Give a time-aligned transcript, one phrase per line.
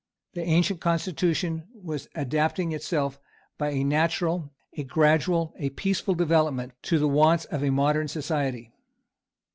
[0.33, 3.19] The ancient constitution was adapting itself,
[3.59, 8.71] by a natural, a gradual, a peaceful development, to the wants of a modern society.